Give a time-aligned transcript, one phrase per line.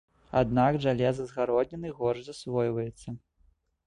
[0.39, 3.09] Аднак жалеза з гародніны горш засвойваецца.